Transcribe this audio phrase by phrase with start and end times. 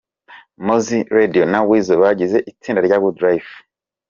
[0.65, 3.55] Mozey Radio na Weasel bagize itsinda rya Goodlyfe.